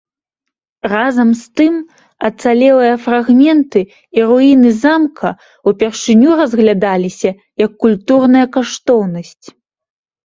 [0.91, 1.75] Разам з тым
[2.29, 3.81] ацалелыя фрагменты
[4.19, 5.29] і руіны замка
[5.73, 7.29] ўпершыню разглядаліся
[7.67, 9.47] як культурная каштоўнасць.